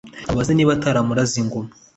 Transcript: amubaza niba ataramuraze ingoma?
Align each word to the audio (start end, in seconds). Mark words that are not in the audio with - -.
amubaza 0.27 0.51
niba 0.53 0.71
ataramuraze 0.77 1.35
ingoma? 1.41 1.69